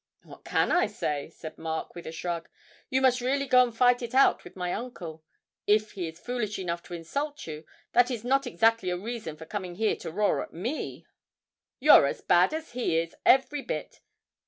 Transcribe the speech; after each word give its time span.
'What 0.23 0.43
can 0.43 0.71
I 0.71 0.87
say?' 0.87 1.29
said 1.29 1.59
Mark, 1.59 1.93
with 1.93 2.07
a 2.07 2.11
shrug. 2.11 2.49
'You 2.89 3.01
must 3.03 3.21
really 3.21 3.45
go 3.45 3.61
and 3.61 3.77
fight 3.77 4.01
it 4.01 4.15
out 4.15 4.43
with 4.43 4.55
my 4.55 4.73
uncle; 4.73 5.23
if 5.67 5.91
he 5.91 6.07
is 6.07 6.19
foolish 6.19 6.57
enough 6.57 6.81
to 6.85 6.95
insult 6.95 7.45
you, 7.45 7.65
that's 7.93 8.23
not 8.23 8.47
exactly 8.47 8.89
a 8.89 8.97
reason 8.97 9.37
for 9.37 9.45
coming 9.45 9.75
here 9.75 9.95
to 9.97 10.09
roar 10.11 10.41
at 10.41 10.53
me.' 10.53 11.05
'You're 11.79 12.07
as 12.07 12.21
bad 12.21 12.51
as 12.51 12.71
he 12.71 12.97
is, 12.97 13.13
every 13.27 13.61
bit. 13.61 14.01